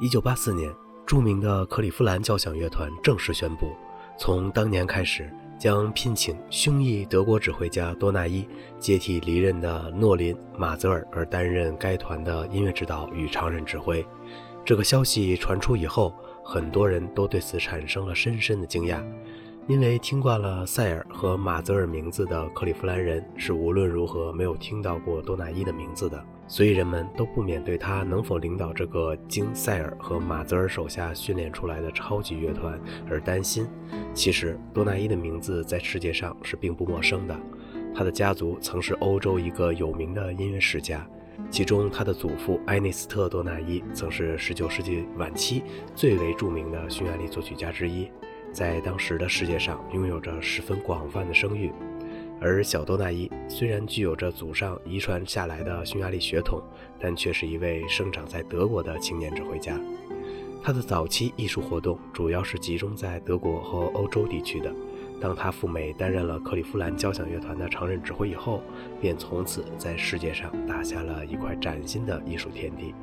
[0.00, 0.74] 一九八四年，
[1.06, 3.68] 著名的克利夫兰交响乐团正式宣布，
[4.18, 8.44] 从当年开始将聘请匈裔德国指挥家多纳伊
[8.80, 14.04] 接替离任的诺林·马泽尔而担任该团的音乐指导与常任指挥。
[14.64, 19.00] 这个消息传出以后，很多人都对此产生了深深的惊讶。
[19.68, 33.66] 因为听惯了塞尔和马泽尔名字的克利夫兰人是无论如何没有听到过多纳伊的名字的，所以人们都不免对他能否领导这个经塞尔和马泽尔手下训练出来的超级乐团而担心。
[34.12, 37.36] 其实，多纳伊的名字在世界上是并不陌生的，
[37.94, 41.06] 他的家族曾是欧洲一个有名的音乐世家，
[41.50, 45.62] 其中他的祖父埃内斯特·多纳伊曾是19世纪晚期
[45.94, 48.08] 最为著名的匈牙利作曲家之一。
[48.52, 51.72] 在当时的世界上拥有着十分广泛的声誉，
[52.44, 56.62] 而小多纳伊虽然具有着祖上遗传下来的匈牙利血统，
[57.00, 59.80] 但却是一位生长在德国的青年指挥家。
[60.62, 64.70] 他的早期艺术活动主要是集中在德国和欧洲地区的。
[65.18, 68.62] 当他赴美担任了克利夫兰交响乐团的常任指挥以后，
[69.00, 72.94] 便从此在世界上打下了一块崭新的艺术天地。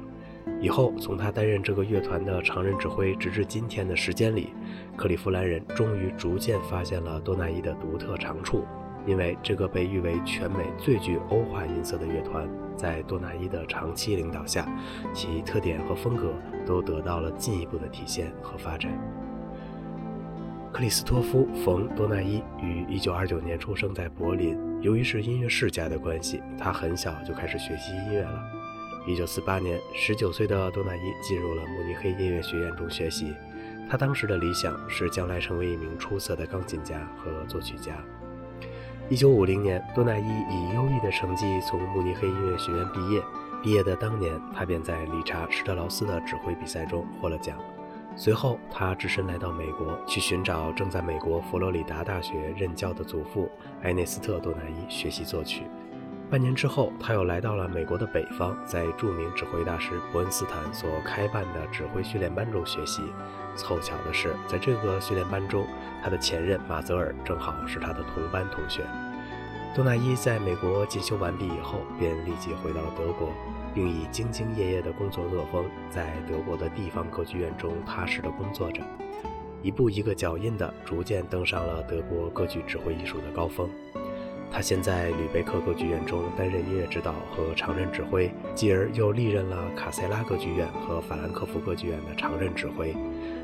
[0.59, 4.49] 以后，从他担任这个乐团的常任指挥，直至今天的时间里，
[4.95, 8.65] 克利夫兰人终于逐渐发现了多纳伊的独特长处。
[9.05, 14.67] 因为这个被誉为全美最具欧化音色的乐团，在多纳伊的长期领导下，
[15.13, 16.33] 其特点和风格
[16.65, 18.91] 都得到了进一步的体现和发展。
[20.71, 24.57] 克里斯托夫·冯·多纳伊于1929年出生在柏林。
[24.81, 28.41] 由于是音乐世家的关系，他很小就开始学习音乐了。
[29.05, 33.33] 一九四八年，十九岁的多纳伊进入了慕尼黑音乐学院中学习。
[33.89, 37.93] 他当时的理想是将来成为一名出色的钢琴家和作曲家。
[39.11, 43.21] 一九五零年，多纳伊以优异的成绩从慕尼黑音乐学院毕业。
[43.61, 47.57] 毕业的当年，他便在理查施特劳斯的指挥比赛中获了奖。
[48.15, 53.51] 随后，他只身来到美国，去寻找正在美国佛罗里达大学任教的祖父
[53.81, 55.63] 埃内斯特·多纳伊学习作曲。
[56.31, 63.03] 半年之后，他又来到了美国的北方，在著名指挥大师伯恩斯坦所开办的指挥训练班中学习。
[63.57, 65.67] 凑巧的是，在这个训练班中，
[66.01, 68.81] 他的前任马泽尔正好是他的同班同学。
[69.75, 73.27] 多纳伊在美国进修完毕以后，便立即回到了德国，
[73.75, 78.81] 并以兢兢业业的工作作风，在德国的地方歌剧院中踏实地工作着，
[79.61, 83.69] 一步一个脚印地逐渐登上了德国歌剧指挥艺术的高峰。
[84.51, 92.93] 他先在吕贝克歌剧院中担任音乐指导和常任指挥，继而又历任了卡塞拉歌剧院和法兰克福歌剧院的常任指挥。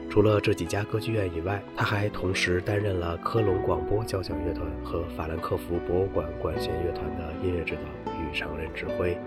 [0.09, 9.17] 除了这几家歌剧院以外，他还同时担任了科隆广播交响乐团和法兰克福博物馆管弦乐团的音乐指导与常任指挥。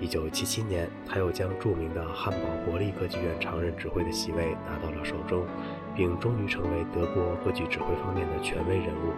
[0.00, 5.44] 1977年，他又将著名的汉堡国立歌剧院常任指挥的席位拿到了手中，
[5.94, 9.12] 并终于成为德国歌剧指挥方面的权威人物。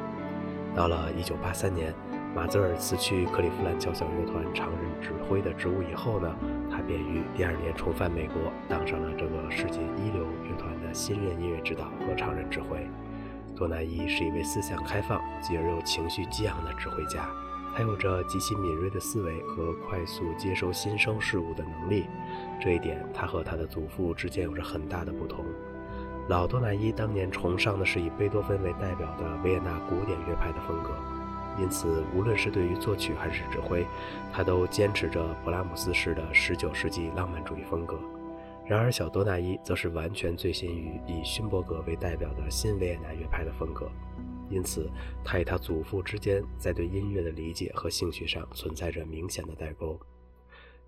[0.75, 1.95] 到了1983年。
[2.35, 6.35] 马泽尔辞去克利夫兰交响乐团常任指挥的职务以后呢，
[6.71, 12.89] 他便于第二年重返美国，当上了这个世界一流乐团的新任音乐指导和常任指挥。
[13.55, 17.29] 多纳伊是一位思想开放、继而又情绪激昂的指挥家，
[17.77, 22.07] 他有着极其敏锐的思维和快速接收新生事物的能力。
[22.59, 25.45] 这一点，他和他的祖父之间有着很大的不同。
[26.29, 30.91] 老多纳伊当年崇尚的是以贝多芬为代表的维也纳古典乐派的风格。
[31.59, 33.85] 因此，无论是对于作曲还是指挥，
[34.33, 37.99] 他都坚持着勃拉姆斯式的19世纪浪漫主义风格。
[38.65, 43.91] 然而，小多纳伊则是完全醉心于以勋伯格为代表的新维也纳乐派的风格。
[44.49, 44.89] 因此，
[45.23, 49.99] 他与他祖父之间在对音乐的理解和兴趣上存在着明显的代沟。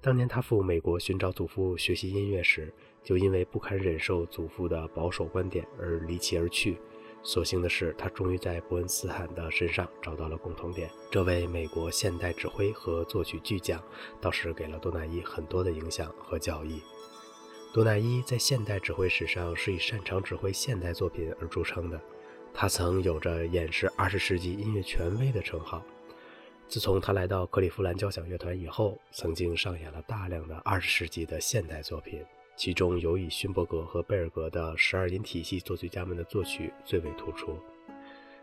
[0.04, 2.70] 当年他赴美国寻找祖父学习音乐时，
[3.02, 6.76] 就因为不堪忍受祖父的保守观点而离奇而去。
[7.22, 10.90] 所幸的是，他终于在伯恩斯坦的身上找到了共同点。
[11.10, 13.82] 这位美国现代指挥和作曲巨匠，
[14.20, 16.82] 倒是给了多纳伊很多的影响和教益。
[17.72, 21.98] 多纳伊在现代指挥史上是以擅长指挥现代作品而著称的，
[22.52, 25.82] 他曾有着演示二十世纪音乐权威的称号。
[26.66, 32.24] 自从他来到克利夫兰交响乐团以后，曾经上演了大量的二十世纪的现代作品。
[32.56, 37.58] 其中有以勋伯格和贝尔格的十二音体系作曲家们的作曲最为突出。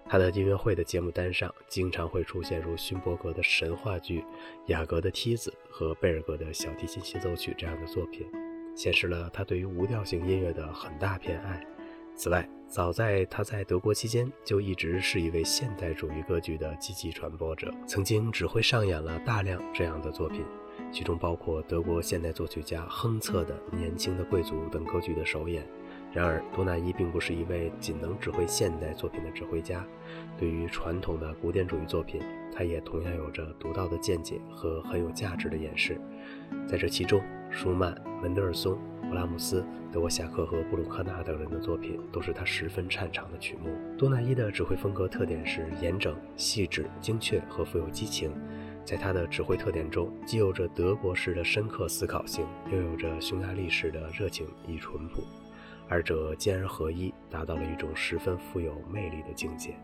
[0.05, 4.19] 他的音乐会的节目单上经常会出现如勋伯格的神话剧
[4.65, 8.29] 《雅阁的梯子》和贝尔格的小提琴协奏曲这样的作品，
[8.75, 11.65] 显示了他对于无调性音乐的很大偏爱。
[12.21, 20.45] 此外，早在他在德国期间就一直是一位现代主义歌剧的积极传播者，曾经指挥上演了大量这样的作品。
[20.91, 25.67] 其中包括德国现代作曲家亨策的《年轻的贵族》等歌剧的首演。
[26.13, 29.83] 然而，多纳伊并不是一位仅能指挥现代作品的指挥家，
[30.37, 32.21] 对于传统的古典主义作品，
[32.55, 35.99] 他也同样有着独到的见解和很有价值的演示。
[36.67, 37.19] 在这其中，
[37.49, 38.77] 舒曼、门德尔松、
[39.11, 39.61] 布拉姆斯、
[39.91, 43.69] 德沃夏克和布鲁克纳等人的作品都是他十分擅长的曲目。
[43.97, 48.31] 多纳伊的指挥风格特点是严整、细致、精确和富有激情。
[48.85, 55.25] 在他的指挥特点中，既有着德国式的深刻思考性，又有着匈牙利式的热情与淳朴。
[55.89, 59.75] 二者兼而合一，达到了一种十分富有魅力的境界。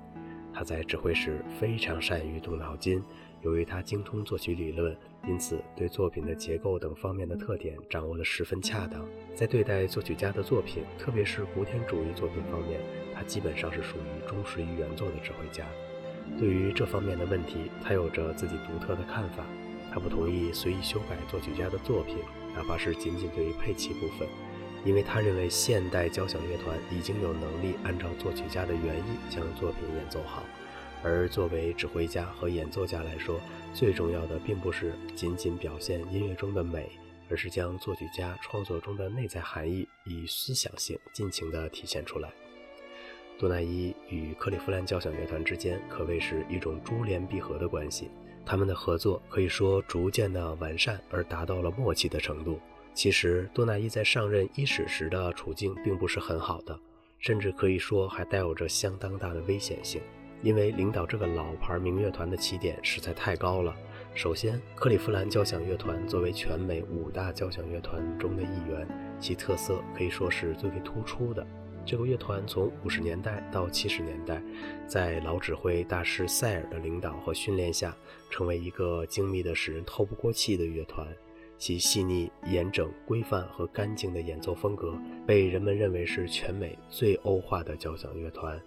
[0.54, 3.04] 他在指挥时非常善于动脑筋，
[3.42, 4.96] 由于他精通作曲理论，
[5.28, 9.06] 因此对作品的结构等方面的特点掌握得十分恰当。
[9.36, 12.82] 在对待作曲家的作品，特别是古典主义作品方面，
[13.14, 15.66] 他基本上是属于忠实于原作的指挥家。
[16.38, 19.46] 对于这方面的问题，他有着自己独特的看法。
[19.90, 22.18] 他不同意随意修改作曲家的作品，
[22.54, 24.28] 哪怕是仅仅对于配器部分。
[24.86, 30.44] 因为他认为现代交响乐团已经有能力按照作曲家的原意将作品演奏好，
[31.04, 33.40] 而作为指挥家和演奏家来说，
[33.74, 36.90] 最重要的并不是仅仅表现音乐中的美，
[37.30, 42.30] 而是将作曲家创作中的内在含义以思想性尽情地体现出来。
[43.38, 48.10] 多纳伊与克利夫兰交响乐团之间可谓是一种珠联璧合的关系，
[48.44, 52.60] 他们的合作可以说逐渐的完善而达到了默契的程度。
[52.96, 56.80] 其实，多纳伊在上任伊始时的处境并不是很好的，
[57.20, 60.02] 甚至可以说还带有着相当大的危险性。
[60.42, 63.76] 因为领导这个老牌名乐团的起点实在太高了。
[64.14, 68.88] 首先，克利夫兰交响乐团作为全美五大交响乐团中的一员，
[69.20, 71.46] 其特色可以说是最为突出的。
[71.86, 74.42] 这个乐团从五十年代到七十年代，
[74.88, 77.96] 在老指挥大师塞尔的领导和训练下，
[78.30, 81.08] 成为一个精密的使人透不过气的乐团。
[81.60, 84.96] 其细腻、严整、规范和干净的演奏风格，
[85.26, 88.60] 被人们认为是全美最欧化的交响乐团。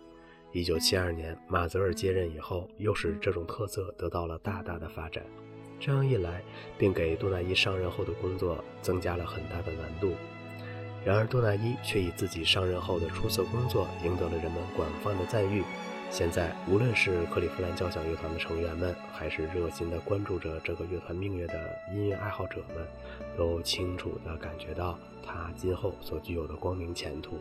[0.52, 5.24] 一九七二年，马泽尔接任以后，又使这种特色得到了大大的发展。
[5.78, 6.42] 这样一来，
[6.76, 10.12] 并给多纳伊上任后的工作增加了很大的难度。
[11.04, 15.62] 然而，多纳伊却以自己上任后的出色工作，赢得了人们广泛的赞誉。
[16.10, 22.84] 现在，无论是克利夫兰交响乐团的成员们，还是热心地关注着这个乐团命运的音乐爱好者们，
[23.36, 27.38] 都清楚地感觉到他今后所具有的光明前途。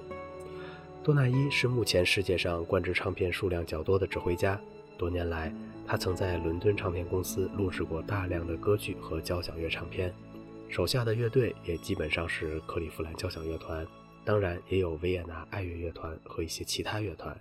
[1.10, 4.62] 多纳伊是目前世界上灌制唱片数量较多的指挥家。
[4.96, 5.52] 多年来，
[5.88, 10.14] 他曾在伦敦唱片公司录制过大量的歌剧和交响乐唱片，
[10.70, 13.84] 手下的乐队也基本上是克利夫兰交响乐团，
[14.24, 17.36] 当然也有维也纳爱乐乐团和一些其他乐团。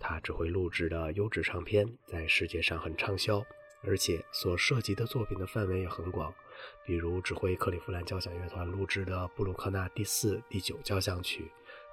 [0.00, 3.40] 他指挥录制的优质唱片在世界上很畅销，
[3.84, 6.34] 而且所涉及的作品的范围也很广，
[6.84, 11.44] 比如指挥克利夫兰交响乐团录制的布鲁克纳第四、第九交响曲，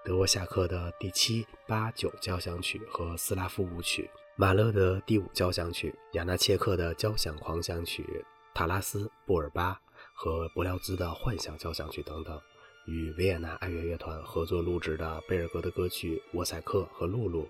[0.03, 8.03] 德沃夏克的第七、八、九交响曲和斯拉夫舞曲，马勒的第五交响曲，亚纳切克的交响狂想曲，
[8.51, 9.80] 塔拉斯、布尔巴
[10.13, 12.42] 和伯辽兹的幻想交响曲等等，
[12.88, 17.44] 与维也纳爱乐乐团合作录制的贝尔格的歌曲《沃塞克》和《露露》。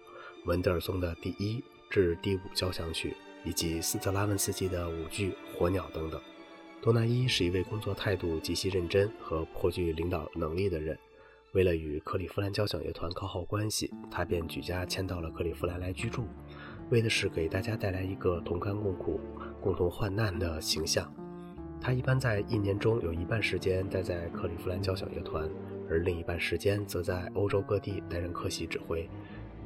[0.45, 3.15] 文德尔松的第一至第五交响曲，
[3.45, 6.19] 以及斯特拉文斯基的舞剧《火鸟》等等。
[6.81, 10.99] 多纳伊是一位工作态度极其认真和颇具领导能力的人。
[11.53, 16.25] 为了与克利夫兰交响乐团搞好关系，他便举家迁到了克利夫兰来居住，
[16.89, 19.19] 为的是给大家带来一个同甘共苦、
[19.59, 21.13] 共同患难的形象。
[21.81, 25.49] 他一般在一年中有一半时间待在克利夫兰交响乐团，
[25.89, 29.09] 而另一半时间则在欧洲各地担任客席指挥。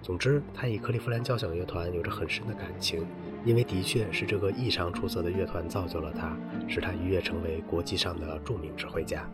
[0.01, 3.05] 总之，他与克利夫兰交响乐团有着很深的感情，
[3.43, 6.35] 因为的确是这个异常出色的乐团造就了他，
[6.67, 9.29] 使他一跃成为国际上的著名指挥家。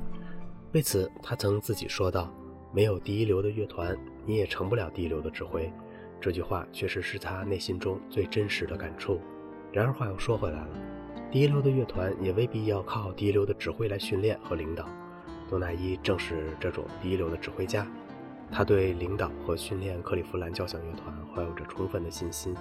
[0.73, 2.33] 为此，他曾自己说道
[2.71, 5.71] ：“没有第一流的乐团，你也成不了第一流的指挥。”
[6.21, 9.19] 这句话确实是他内心中最真实的感触。
[9.71, 10.69] 然而，话又说回来了，
[11.31, 14.87] 第一流的乐团也未必要靠第一流的指挥来训练和领导。
[15.49, 17.87] 多纳伊正是这种第一流的指挥家。
[18.51, 22.53] 他对领导和训练克利夫兰交响乐团怀有着充分的信心，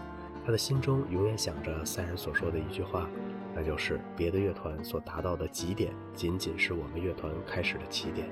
[0.46, 3.08] 他的心中永远想着塞尔所说的一句话，
[3.54, 8.28] 那就是别的乐团所达到的极点，仅仅是我们乐团开始的起点。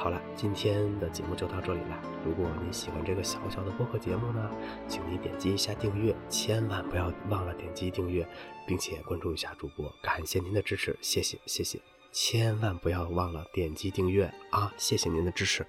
[0.00, 2.02] 好了，今天的节目就到这里了。
[2.24, 4.50] 如果你喜欢这个小小的播客节目呢，
[4.88, 8.26] 请你点击一下订阅，千万不要忘了点击订阅，
[8.66, 11.78] 并且关注一下主播，感谢您的支持，谢谢谢谢，
[12.12, 15.66] 千万不要忘了点击订阅啊，谢谢您的支持。